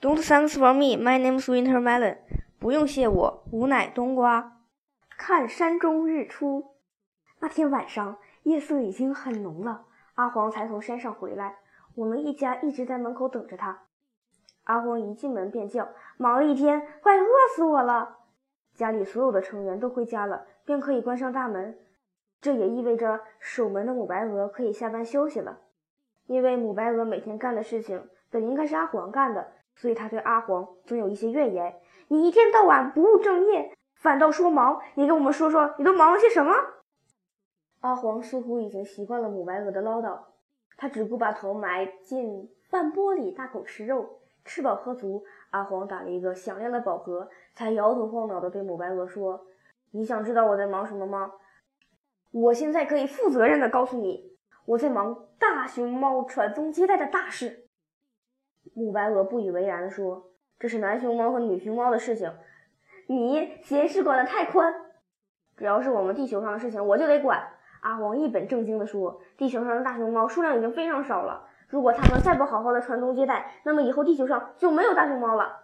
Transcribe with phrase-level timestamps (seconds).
[0.00, 0.96] Don't thanks for me.
[0.96, 2.16] My name's Winter Melon.
[2.58, 4.62] 不用谢我，吾乃冬瓜。
[5.18, 6.74] 看山中日出。
[7.40, 9.84] 那天晚上，夜色已经很浓了，
[10.14, 11.56] 阿黄才从山上回来。
[11.94, 13.82] 我们一家一直在门口等着他。
[14.64, 15.86] 阿黄一进门便叫
[16.16, 18.20] ：“忙了一天，快饿死我了！”
[18.74, 21.78] 家里所有的成员都回家了，便可以关上大门。
[22.40, 25.58] 这也意味着守门的母白鹅可以下班休息了。
[26.26, 31.74] 因为母白鹅每天干的事情本应该是阿黄干的，所以他对阿黄总有一些怨言
[32.08, 34.78] ：“你一天到晚不务正业，反倒说忙。
[34.94, 36.52] 你给我们说说，你都忙了些什么？”
[37.80, 40.18] 阿黄似乎已经习惯了母白鹅的唠叨，
[40.76, 44.18] 他只顾把头埋进饭钵里，大口吃肉。
[44.44, 49.46] 吃饱喝足，阿黄打了一个响亮的饱嗝，才摇头晃脑地对母白鹅说
[49.92, 51.32] ：“你想知道我在忙什么吗？
[52.32, 54.36] 我现在可以负责任地告诉你，
[54.66, 57.68] 我在忙大熊猫传宗接代的大事。”
[58.74, 62.32] 母白鹅不以为然地说：“这是男熊猫和女熊猫的事情，
[63.06, 64.74] 你闲事管得太宽。
[65.56, 67.42] 只要是我们地球上的事情，我就得管。”
[67.82, 75.62] 阿黄一本正经地说：“地球上的大熊猫数量已经非常少了。”如果他们再不好好的传宗接代，那么以后地球上就没有大熊猫了。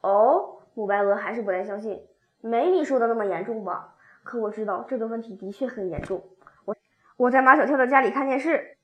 [0.00, 2.00] 哦，母白鹅还是不太相信，
[2.40, 3.94] 没你说的那么严重吧？
[4.22, 6.22] 可我知道这个问题的确很严重。
[6.64, 6.74] 我
[7.18, 8.78] 我在马小跳的家里看电视，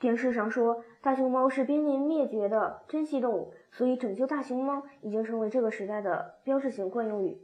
[0.00, 7.38] 电视上说大熊猫是濒临灭绝的珍稀动物，所以拯救大熊猫已经成为这个时代的标志性惯用语。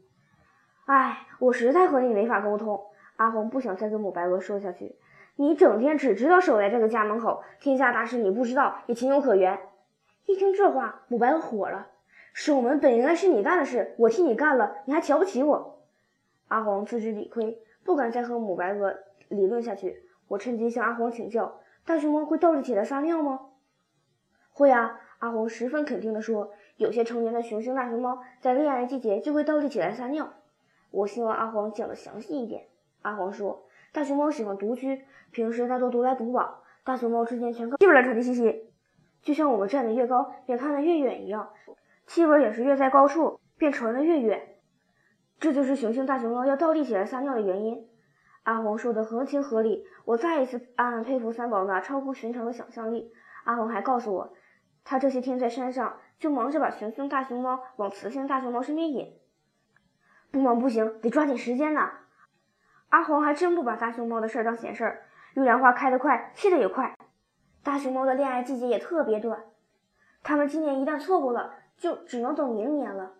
[0.87, 2.81] 唉，我实在和你没法沟通。
[3.17, 4.97] 阿红不想再跟母白鹅说下去。
[5.37, 9.59] 你整天只知道守在这个家门口，天下大事你不知道也情有可原。
[10.27, 11.89] 一听这话，母白鹅火了
[12.33, 15.81] ：“守门本应该是你干的事，我替你干了，你还瞧不起我？”
[16.49, 18.95] 阿黄自知理亏，不敢再和母白鹅
[19.29, 20.05] 理论下去。
[20.29, 23.41] 我趁机向阿黄请教：“大熊猫会倒立起来撒尿吗
[24.53, 30.35] ？”“会啊。”阿黄十分肯定地说：“有些成年的雄性大熊猫在恋爱季节就会倒立起来撒尿。”
[30.91, 32.67] 我希望阿黄讲的详细一点。
[33.03, 33.65] 阿黄说。
[33.93, 36.59] 大熊猫喜欢独居，平时它都独来独往。
[36.83, 38.73] 大熊猫之间全靠气味来传递信息，
[39.23, 41.51] 就像我们站得越高，便看得越远一样。
[42.09, 44.57] 气味也是越在高处，便传得越远。
[45.39, 47.89] 这就是雄性大熊猫要倒立起来撒尿的原因。
[48.45, 53.13] 阿黄说的合情合理，我再一次暗暗佩服三宝那超乎寻常的想象力。
[53.45, 54.35] 阿黄还告诉我，
[54.85, 59.19] 他这些天在山上就忙着把雄性大熊猫往雌性大熊猫身边引，
[60.31, 61.91] 不忙不行，得抓紧时间呢。
[62.91, 66.95] 阿黄还真不把大熊猫的事儿当闲事儿，玉兰花开得快，谢得也快。
[67.63, 69.43] 大熊猫的恋爱季节也特别短，
[70.23, 73.15] 他们今年一旦错过了，就只能等明年了。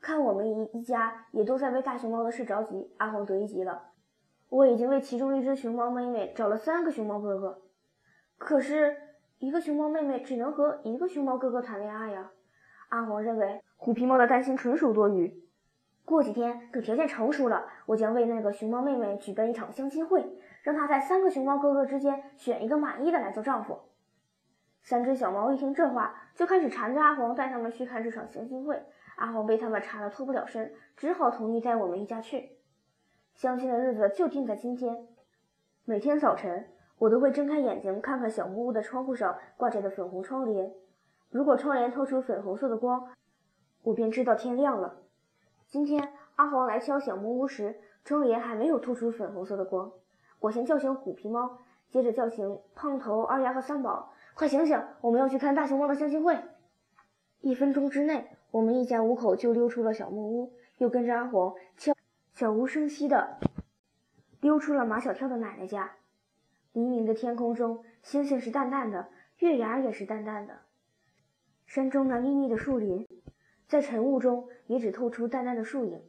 [0.00, 3.90] 看我们一一家也都在为大熊猫的事着急，阿黄得意极了。
[4.52, 7.62] 我已经为其中一只熊猫妹妹找了三个熊猫哥哥，
[8.36, 8.94] 可是
[9.38, 12.30] 一个熊猫妹妹只能和一个熊猫哥哥谈恋爱呀。
[12.90, 15.42] 阿黄认为虎皮猫的担心纯属多余。
[16.04, 20.22] 过几天等条件成熟了，我将为那个熊猫妹妹举办一场相亲会，
[20.62, 23.80] 让她在三个熊猫哥哥之间选一个满意的来做丈夫。
[24.82, 28.82] 三只小猫一听这话，就开始缠着阿黄带他们去看这场相亲会。
[29.16, 32.58] 阿黄被他们缠得脱不了身，只好同意带我们一家去。
[33.34, 35.06] 相亲的日子就定在今天。
[35.84, 40.72] 每天早晨，我都会睁开眼睛看看小木屋的窗户上挂着的粉红窗帘。
[41.30, 43.08] 如果窗帘透出粉红色的光，
[43.82, 44.96] 我便知道天亮了。
[45.66, 49.90] 今天阿黄来敲小木屋时，窗帘还没有透出粉红色的光。
[50.40, 54.80] 我先叫醒虎皮猫，接着叫醒胖头、二丫和三宝，快醒醒！
[55.00, 56.38] 我们要去看大熊猫的相亲会。
[57.40, 61.92] 一分钟之内，我们一家五口就溜出了小木屋，又跟着阿黄敲
[62.34, 63.38] 悄无声息地
[64.40, 65.92] 溜出了马小跳的奶奶家。
[66.72, 70.60] 黎明的天空中，星星是淡淡的，月牙也是淡淡的。
[71.66, 73.06] 山中那密密的树林。
[73.68, 76.02] 在晨雾中，也只透出淡淡的树影。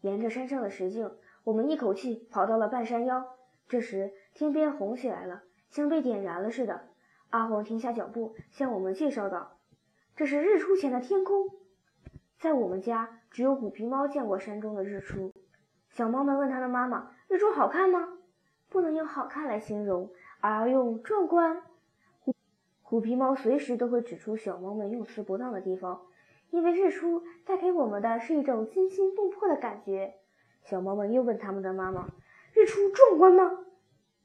[0.00, 1.10] 沿着山上的石径，
[1.44, 3.36] 我们一口气跑到了半山腰。
[3.68, 6.88] 这时，天边红起来了，像被点燃了似的。
[7.30, 9.58] 阿黄停下脚步，向我们介绍道
[10.16, 11.48] ：“这是日出前的天空。”
[12.38, 15.32] 在我们家，只有虎皮猫见过山中的日出。
[15.98, 18.08] 小猫们问它的妈妈：“日出好看吗？”
[18.70, 21.60] 不能用好看来形容，而要用壮观。
[22.20, 22.36] 虎
[22.82, 26.02] 虎皮猫随时都会指出小猫们用词不当的地方。
[26.50, 30.14] 因为日出带给我们的是一种惊心动魄的感觉。
[30.62, 32.06] 小猫们又问他们的妈妈
[32.54, 33.64] ：“日出壮观吗？”“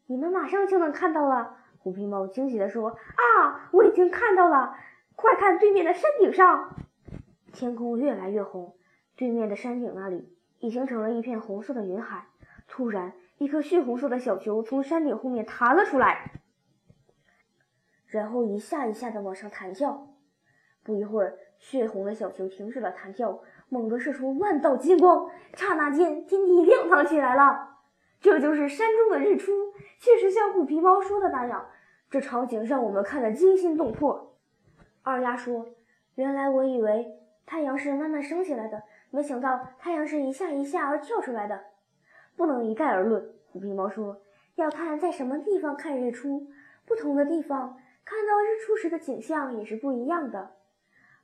[0.06, 2.90] 你们马上就能看到了。”虎皮猫惊喜地说。
[3.18, 4.76] “啊，我已经看到了！
[5.16, 6.76] 快看对面的山顶上，
[7.52, 8.76] 天空越来越红，
[9.16, 10.30] 对面的山顶那里
[10.64, 12.28] 已形成了一片红色的云海。
[12.70, 16.32] 突然，一颗血红色的小球从山顶后面弹了出来，
[18.08, 20.08] 然后一下一下的往上弹跳。
[20.82, 27.80] 不一会儿，血红的小球停止了弹跳，猛地射出万道金光，刹那间天地亮堂起来了。
[28.22, 29.52] 这就是山中的日出，
[30.00, 31.68] 确实像虎皮猫说的那样，
[32.10, 34.38] 这场景让我们看得惊心动魄。
[35.02, 35.76] 二丫说
[36.16, 37.06] ：“原来我以为
[37.46, 38.84] 太阳是慢慢升起来的，
[39.14, 41.64] 没想到太阳是一下一下而跳出来的。
[42.36, 44.20] 不能一概而论。”虎皮猫说
[44.56, 46.48] ：“要看在什么地方看日出，
[46.84, 50.54] 不同的地方看到日出时的景象也是不一样的。”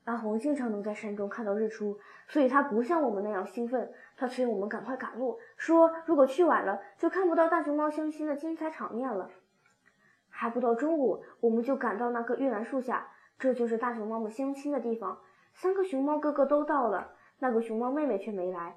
[0.05, 1.97] 阿红经常能在山中看到日出，
[2.27, 3.91] 所以他不像我们那样兴奋。
[4.15, 9.31] 他催我们赶快赶路，说如果去晚了，就看不到大熊猫相亲的精彩场面了。
[10.29, 13.07] 还不到中午，我们就赶到那棵玉兰树下，
[13.39, 15.19] 这就是大熊猫们相亲的地方。
[15.53, 18.75] 三个熊猫哥哥都到了，那个熊猫妹妹却没来。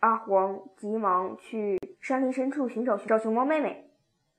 [0.00, 3.90] 阿黄急忙去山林深处寻找寻找熊猫妹妹。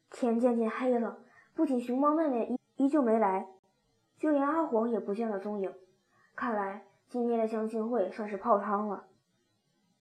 [0.09, 1.19] 天渐渐黑了，
[1.53, 3.47] 不仅熊猫妹妹依依旧没来。
[4.19, 5.73] 就连阿黄也不见了踪影，
[6.35, 9.05] 看来今天的相亲会算是泡汤了。